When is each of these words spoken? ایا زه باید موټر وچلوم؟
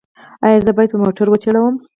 ایا 0.45 0.59
زه 0.65 0.71
باید 0.77 0.91
موټر 1.03 1.27
وچلوم؟ 1.29 1.75